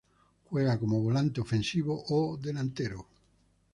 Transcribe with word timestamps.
Juega 0.45 0.79
como 0.79 0.99
volante 0.99 1.41
ofensivo 1.45 1.93
o 2.17 2.35
delantero. 2.45 3.01